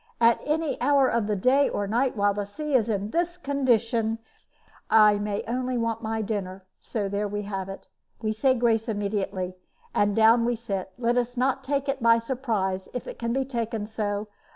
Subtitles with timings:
[0.19, 4.17] At any hour of the day or night, while the sea is in this condition,
[4.89, 5.43] I may
[5.77, 7.87] want my dinner; and there we have it.
[8.19, 9.57] We say grace immediately,
[9.93, 10.91] and down we sit.
[10.97, 14.27] Let us take it by surprise, if it can be taken so.